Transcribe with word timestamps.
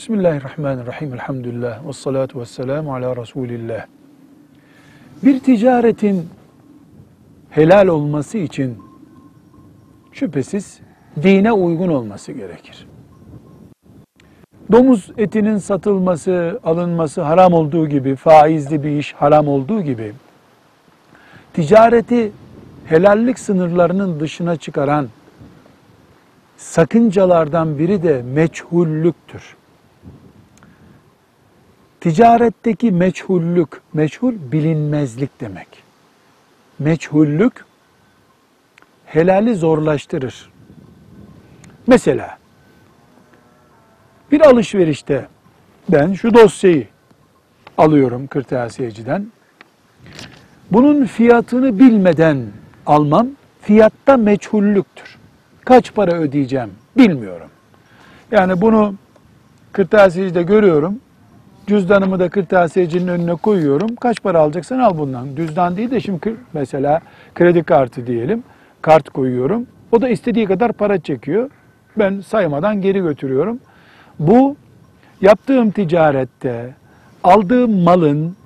Bismillahirrahmanirrahim. 0.00 1.14
Elhamdülillah. 1.14 1.88
Ve 1.88 1.92
salatu 1.92 2.40
ve 2.40 2.46
selamu 2.46 2.94
ala 2.94 3.16
Resulillah. 3.16 3.86
Bir 5.22 5.40
ticaretin 5.40 6.28
helal 7.50 7.86
olması 7.86 8.38
için 8.38 8.78
şüphesiz 10.12 10.80
dine 11.22 11.52
uygun 11.52 11.88
olması 11.88 12.32
gerekir. 12.32 12.88
Domuz 14.72 15.10
etinin 15.16 15.58
satılması, 15.58 16.60
alınması 16.64 17.22
haram 17.22 17.52
olduğu 17.52 17.88
gibi, 17.88 18.16
faizli 18.16 18.84
bir 18.84 18.90
iş 18.90 19.12
haram 19.12 19.48
olduğu 19.48 19.82
gibi, 19.82 20.12
ticareti 21.52 22.32
helallik 22.84 23.38
sınırlarının 23.38 24.20
dışına 24.20 24.56
çıkaran 24.56 25.08
sakıncalardan 26.56 27.78
biri 27.78 28.02
de 28.02 28.22
meçhullüktür. 28.22 29.59
Ticaretteki 32.00 32.92
meçhullük, 32.92 33.68
meçhul 33.92 34.34
bilinmezlik 34.52 35.40
demek. 35.40 35.68
Meçhullük 36.78 37.64
helali 39.04 39.54
zorlaştırır. 39.54 40.50
Mesela 41.86 42.38
bir 44.32 44.40
alışverişte 44.40 45.26
ben 45.88 46.12
şu 46.12 46.34
dosyayı 46.34 46.86
alıyorum 47.78 48.26
kırtasiyeciden. 48.26 49.26
Bunun 50.70 51.04
fiyatını 51.04 51.78
bilmeden 51.78 52.46
almam 52.86 53.28
fiyatta 53.62 54.16
meçhullüktür. 54.16 55.18
Kaç 55.64 55.94
para 55.94 56.12
ödeyeceğim 56.12 56.70
bilmiyorum. 56.96 57.48
Yani 58.30 58.60
bunu 58.60 58.94
kırtasiyecide 59.72 60.42
görüyorum. 60.42 61.00
Cüzdanımı 61.70 62.18
da 62.18 62.28
kırtasiyecinin 62.28 63.08
önüne 63.08 63.34
koyuyorum. 63.34 63.96
Kaç 63.96 64.22
para 64.22 64.38
alacaksan 64.40 64.78
al 64.78 64.98
bundan. 64.98 65.28
Cüzdan 65.36 65.76
değil 65.76 65.90
de 65.90 66.00
şimdi 66.00 66.36
mesela 66.52 67.00
kredi 67.34 67.62
kartı 67.62 68.06
diyelim. 68.06 68.42
Kart 68.82 69.10
koyuyorum. 69.10 69.66
O 69.92 70.02
da 70.02 70.08
istediği 70.08 70.46
kadar 70.46 70.72
para 70.72 70.98
çekiyor. 70.98 71.50
Ben 71.98 72.20
saymadan 72.20 72.82
geri 72.82 73.00
götürüyorum. 73.00 73.60
Bu 74.18 74.56
yaptığım 75.20 75.70
ticarette 75.70 76.74
aldığım 77.24 77.82
malın 77.82 78.36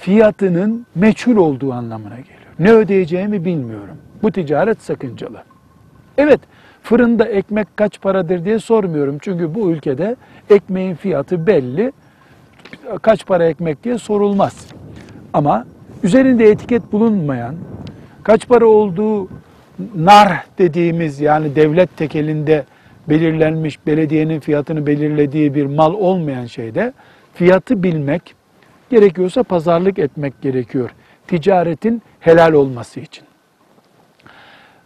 fiyatının 0.00 0.86
meçhul 0.94 1.36
olduğu 1.36 1.72
anlamına 1.72 2.16
geliyor. 2.16 2.52
Ne 2.58 2.72
ödeyeceğimi 2.72 3.44
bilmiyorum. 3.44 3.96
Bu 4.22 4.32
ticaret 4.32 4.82
sakıncalı. 4.82 5.42
Evet, 6.18 6.40
fırında 6.82 7.24
ekmek 7.24 7.76
kaç 7.76 8.00
paradır 8.00 8.44
diye 8.44 8.58
sormuyorum. 8.58 9.18
Çünkü 9.20 9.54
bu 9.54 9.70
ülkede 9.70 10.16
ekmeğin 10.50 10.94
fiyatı 10.94 11.46
belli. 11.46 11.92
Kaç 13.02 13.26
para 13.26 13.44
ekmek 13.44 13.84
diye 13.84 13.98
sorulmaz. 13.98 14.66
Ama 15.32 15.66
üzerinde 16.02 16.50
etiket 16.50 16.92
bulunmayan, 16.92 17.54
kaç 18.22 18.48
para 18.48 18.66
olduğu 18.66 19.28
nar 19.94 20.44
dediğimiz 20.58 21.20
yani 21.20 21.56
devlet 21.56 21.96
tekelinde 21.96 22.64
belirlenmiş 23.08 23.86
belediyenin 23.86 24.40
fiyatını 24.40 24.86
belirlediği 24.86 25.54
bir 25.54 25.66
mal 25.66 25.94
olmayan 25.94 26.46
şeyde 26.46 26.92
fiyatı 27.34 27.82
bilmek 27.82 28.34
gerekiyorsa 28.90 29.42
pazarlık 29.42 29.98
etmek 29.98 30.42
gerekiyor. 30.42 30.90
Ticaretin 31.26 32.02
helal 32.20 32.52
olması 32.52 33.00
için. 33.00 33.24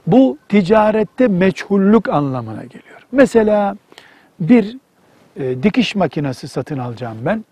Bu 0.07 0.39
ticarette 0.49 1.29
meçhullük 1.29 2.09
anlamına 2.09 2.65
geliyor. 2.65 3.07
Mesela 3.13 3.77
bir 4.41 4.77
e, 5.37 5.63
dikiş 5.63 5.95
makinesi 5.95 6.49
satın 6.49 6.79
alacağım 6.79 7.19
ben. 7.25 7.45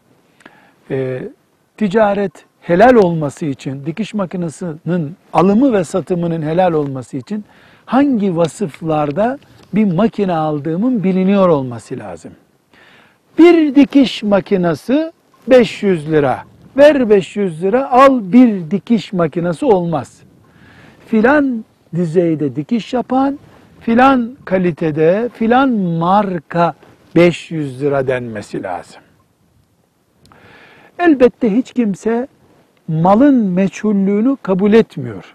E, 0.90 1.28
ticaret 1.76 2.32
helal 2.60 2.94
olması 2.94 3.46
için, 3.46 3.86
dikiş 3.86 4.14
makinesinin 4.14 5.16
alımı 5.32 5.72
ve 5.72 5.84
satımının 5.84 6.42
helal 6.42 6.72
olması 6.72 7.16
için 7.16 7.44
hangi 7.86 8.36
vasıflarda 8.36 9.38
bir 9.74 9.92
makine 9.92 10.32
aldığımın 10.32 11.04
biliniyor 11.04 11.48
olması 11.48 11.98
lazım. 11.98 12.32
Bir 13.38 13.74
dikiş 13.74 14.22
makinesi 14.22 15.12
500 15.48 16.10
lira. 16.10 16.44
Ver 16.76 17.10
500 17.10 17.62
lira 17.62 17.90
al 17.90 18.32
bir 18.32 18.70
dikiş 18.70 19.12
makinesi 19.12 19.64
olmaz. 19.64 20.22
Filan 21.06 21.64
düzeyde 21.94 22.56
dikiş 22.56 22.92
yapan, 22.92 23.38
filan 23.80 24.36
kalitede, 24.44 25.28
filan 25.34 25.70
marka 25.70 26.74
500 27.16 27.82
lira 27.82 28.06
denmesi 28.06 28.62
lazım. 28.62 29.02
Elbette 31.00 31.56
hiç 31.56 31.72
kimse 31.72 32.28
malın 32.88 33.34
meçhullüğünü 33.34 34.36
kabul 34.42 34.72
etmiyor. 34.72 35.34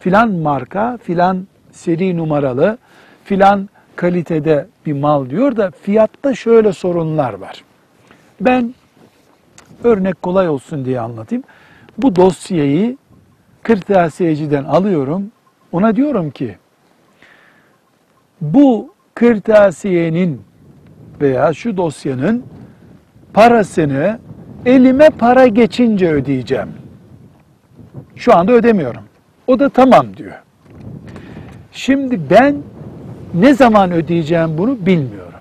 Filan 0.00 0.30
marka, 0.30 0.98
filan 1.02 1.46
seri 1.72 2.16
numaralı, 2.16 2.78
filan 3.24 3.68
kalitede 3.96 4.66
bir 4.86 4.92
mal 4.92 5.30
diyor 5.30 5.56
da 5.56 5.70
fiyatta 5.70 6.34
şöyle 6.34 6.72
sorunlar 6.72 7.32
var. 7.32 7.64
Ben 8.40 8.74
örnek 9.84 10.22
kolay 10.22 10.48
olsun 10.48 10.84
diye 10.84 11.00
anlatayım. 11.00 11.44
Bu 11.98 12.16
dosyayı 12.16 12.96
kırtasiyeciden 13.62 14.64
alıyorum. 14.64 15.30
Ona 15.72 15.96
diyorum 15.96 16.30
ki 16.30 16.56
bu 18.40 18.94
kırtasiyenin 19.14 20.42
veya 21.20 21.52
şu 21.52 21.76
dosyanın 21.76 22.44
parasını 23.32 24.18
elime 24.66 25.10
para 25.10 25.46
geçince 25.46 26.10
ödeyeceğim. 26.10 26.68
Şu 28.16 28.36
anda 28.36 28.52
ödemiyorum. 28.52 29.02
O 29.46 29.58
da 29.58 29.68
tamam 29.68 30.16
diyor. 30.16 30.42
Şimdi 31.72 32.20
ben 32.30 32.56
ne 33.34 33.54
zaman 33.54 33.92
ödeyeceğim 33.92 34.58
bunu 34.58 34.86
bilmiyorum. 34.86 35.40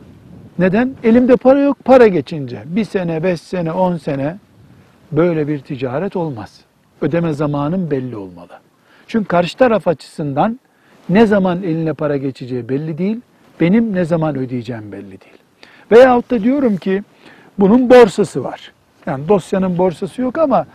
Neden? 0.60 0.94
Elimde 1.04 1.36
para 1.36 1.60
yok, 1.60 1.78
para 1.86 2.08
geçince. 2.08 2.64
Bir 2.66 2.86
sene, 2.86 3.24
beş 3.24 3.42
sene, 3.42 3.72
on 3.72 3.98
sene 3.98 4.38
böyle 5.12 5.48
bir 5.48 5.60
ticaret 5.60 6.16
olmaz. 6.16 6.62
Ödeme 7.02 7.34
zamanım 7.34 7.92
belli 7.92 8.16
olmalı. 8.16 8.54
Çünkü 9.08 9.26
karşı 9.26 9.58
taraf 9.58 9.88
açısından 9.88 10.60
ne 11.10 11.26
zaman 11.26 11.64
eline 11.64 11.94
para 11.94 12.18
geçeceği 12.18 12.70
belli 12.70 12.98
değil, 12.98 13.22
benim 13.62 13.96
ne 13.96 14.06
zaman 14.06 14.38
ödeyeceğim 14.38 14.92
belli 14.92 15.22
değil. 15.22 15.38
Veyahut 15.92 16.32
da 16.32 16.44
diyorum 16.44 16.78
ki 16.78 17.04
bunun 17.60 17.90
borsası 17.90 18.44
var. 18.44 18.72
Yani 19.06 19.28
dosyanın 19.28 19.78
borsası 19.78 20.22
yok 20.22 20.38
ama 20.38 20.66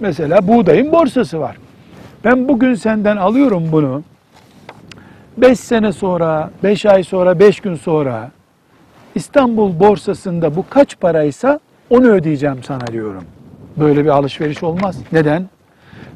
mesela 0.00 0.48
buğdayın 0.48 0.92
borsası 0.92 1.40
var. 1.40 1.56
Ben 2.24 2.48
bugün 2.48 2.74
senden 2.74 3.16
alıyorum 3.16 3.64
bunu. 3.72 4.02
5 5.36 5.60
sene 5.60 5.92
sonra, 5.92 6.50
5 6.62 6.86
ay 6.86 7.02
sonra, 7.02 7.38
5 7.38 7.60
gün 7.60 7.74
sonra 7.74 8.30
İstanbul 9.14 9.80
borsasında 9.80 10.56
bu 10.56 10.64
kaç 10.70 11.00
paraysa 11.00 11.60
onu 11.90 12.06
ödeyeceğim 12.06 12.62
sana 12.62 12.86
diyorum. 12.86 13.24
Böyle 13.76 14.04
bir 14.04 14.10
alışveriş 14.10 14.62
olmaz. 14.62 14.98
Neden? 15.12 15.48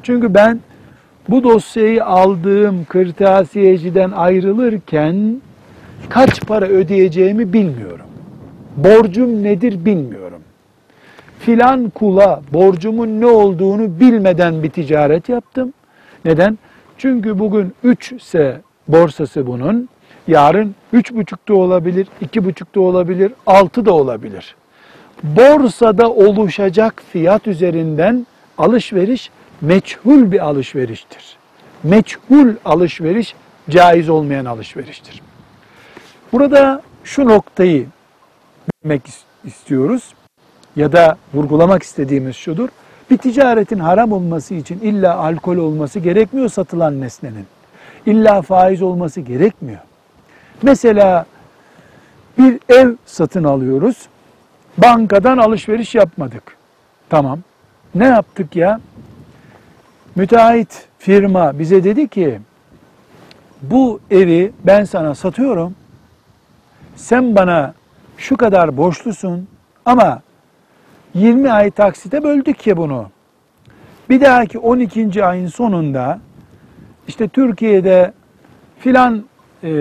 Çünkü 0.03 0.33
ben 0.33 0.59
bu 1.29 1.43
dosyayı 1.43 2.05
aldığım 2.05 2.85
kırtasiyeciden 2.85 4.11
ayrılırken 4.11 5.41
kaç 6.09 6.41
para 6.41 6.65
ödeyeceğimi 6.65 7.53
bilmiyorum. 7.53 8.05
Borcum 8.77 9.43
nedir 9.43 9.85
bilmiyorum. 9.85 10.41
Filan 11.39 11.89
kula 11.89 12.41
borcumun 12.53 13.21
ne 13.21 13.25
olduğunu 13.25 13.99
bilmeden 13.99 14.63
bir 14.63 14.69
ticaret 14.69 15.29
yaptım. 15.29 15.73
Neden? 16.25 16.57
Çünkü 16.97 17.39
bugün 17.39 17.73
3 17.83 18.11
ise 18.11 18.61
borsası 18.87 19.47
bunun. 19.47 19.89
Yarın 20.27 20.75
üç 20.93 21.13
buçukta 21.13 21.53
olabilir, 21.53 22.07
iki 22.21 22.45
buçukta 22.45 22.81
olabilir, 22.81 23.33
altı 23.47 23.85
da 23.85 23.93
olabilir. 23.93 24.55
Borsada 25.23 26.09
oluşacak 26.11 27.03
fiyat 27.11 27.47
üzerinden 27.47 28.27
alışveriş 28.57 29.29
meçhul 29.61 30.31
bir 30.31 30.45
alışveriştir. 30.45 31.37
Meçhul 31.83 32.55
alışveriş 32.65 33.35
caiz 33.69 34.09
olmayan 34.09 34.45
alışveriştir. 34.45 35.21
Burada 36.31 36.81
şu 37.03 37.27
noktayı 37.27 37.85
bilmek 38.83 39.01
istiyoruz 39.43 40.13
ya 40.75 40.91
da 40.91 41.17
vurgulamak 41.33 41.83
istediğimiz 41.83 42.35
şudur. 42.35 42.69
Bir 43.11 43.17
ticaretin 43.17 43.79
haram 43.79 44.11
olması 44.11 44.53
için 44.53 44.79
illa 44.79 45.17
alkol 45.17 45.57
olması 45.57 45.99
gerekmiyor 45.99 46.49
satılan 46.49 47.01
nesnenin. 47.01 47.45
İlla 48.05 48.41
faiz 48.41 48.81
olması 48.81 49.21
gerekmiyor. 49.21 49.79
Mesela 50.61 51.25
bir 52.37 52.59
ev 52.69 52.95
satın 53.05 53.43
alıyoruz. 53.43 53.97
Bankadan 54.77 55.37
alışveriş 55.37 55.95
yapmadık. 55.95 56.57
Tamam. 57.09 57.39
Ne 57.95 58.05
yaptık 58.05 58.55
ya? 58.55 58.79
Müteahhit 60.15 60.87
firma 60.99 61.59
bize 61.59 61.83
dedi 61.83 62.07
ki 62.07 62.39
bu 63.61 63.99
evi 64.11 64.51
ben 64.63 64.83
sana 64.83 65.15
satıyorum. 65.15 65.75
Sen 66.95 67.35
bana 67.35 67.73
şu 68.17 68.37
kadar 68.37 68.77
borçlusun 68.77 69.47
Ama 69.85 70.21
20 71.13 71.51
ay 71.51 71.71
taksite 71.71 72.23
böldük 72.23 72.67
ya 72.67 72.77
bunu. 72.77 73.09
Bir 74.09 74.21
dahaki 74.21 74.59
12. 74.59 75.25
ayın 75.25 75.47
sonunda 75.47 76.19
işte 77.07 77.27
Türkiye'de 77.27 78.13
filan 78.79 79.23
e, 79.63 79.71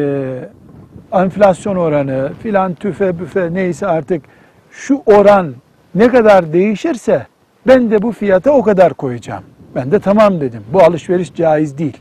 enflasyon 1.13 1.77
oranı, 1.77 2.33
filan 2.43 2.75
tüfe 2.75 3.19
büfe 3.19 3.55
neyse 3.55 3.87
artık 3.87 4.23
şu 4.71 5.03
oran 5.07 5.55
ne 5.95 6.09
kadar 6.09 6.53
değişirse 6.53 7.27
ben 7.67 7.91
de 7.91 8.03
bu 8.03 8.13
fiyata 8.13 8.51
o 8.51 8.63
kadar 8.63 8.95
koyacağım. 8.95 9.45
Ben 9.75 9.91
de 9.91 9.99
tamam 9.99 10.41
dedim. 10.41 10.65
Bu 10.73 10.83
alışveriş 10.83 11.35
caiz 11.35 11.79
değil. 11.79 11.97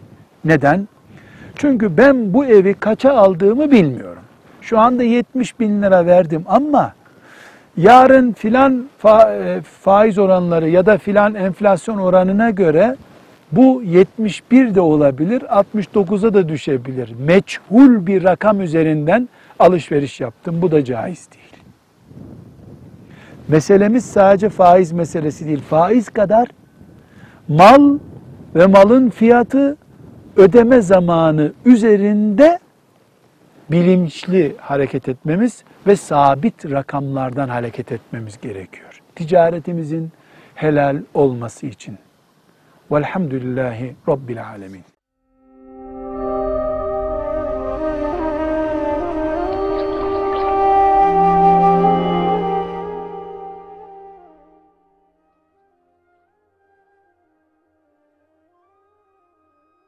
Neden? 0.46 0.88
Çünkü 1.56 1.98
ben 1.98 2.34
bu 2.34 2.46
evi 2.46 2.74
kaça 2.74 3.14
aldığımı 3.14 3.72
bilmiyorum. 3.72 4.24
Şu 4.62 4.80
anda 4.80 5.04
70 5.04 5.60
bin 5.60 5.82
lira 5.82 6.06
verdim 6.06 6.44
ama 6.48 6.94
yarın 7.78 8.34
filan 8.34 8.90
e, 9.06 9.62
faiz 9.82 10.18
oranları 10.18 10.70
ya 10.70 10.86
da 10.86 10.98
filan 10.98 11.36
enflasyon 11.36 11.98
oranına 11.98 12.50
göre 12.50 12.96
bu 13.52 13.82
71 13.84 14.76
de 14.76 14.82
olabilir, 14.82 15.42
69'a 15.42 16.34
da 16.34 16.50
düşebilir. 16.50 17.14
Meçhul 17.20 18.06
bir 18.06 18.24
rakam 18.24 18.62
üzerinden 18.62 19.30
alışveriş 19.60 20.22
yaptım. 20.22 20.62
Bu 20.62 20.72
da 20.72 20.86
caiz 20.86 21.28
değil. 21.34 21.64
Meselemiz 23.48 24.06
sadece 24.06 24.50
faiz 24.50 24.92
meselesi 24.92 25.46
değil. 25.46 25.62
Faiz 25.70 26.10
kadar 26.10 26.48
mal 27.48 28.00
ve 28.56 28.66
malın 28.66 29.10
fiyatı 29.10 29.78
ödeme 30.36 30.82
zamanı 30.82 31.52
üzerinde 31.66 32.60
bilinçli 33.72 34.56
hareket 34.58 35.10
etmemiz 35.10 35.64
ve 35.88 35.96
sabit 35.96 36.72
rakamlardan 36.72 37.50
hareket 37.50 37.92
etmemiz 37.92 38.42
gerekiyor. 38.42 39.02
Ticaretimizin 39.16 40.12
helal 40.56 41.02
olması 41.14 41.66
için. 41.66 41.98
Velhamdülillahi 42.92 43.96
Rabbil 44.10 44.48
Alemin. 44.48 44.84